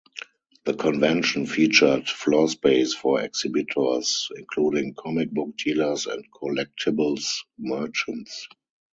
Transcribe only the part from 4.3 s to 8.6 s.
including comic book dealers and collectibles merchants.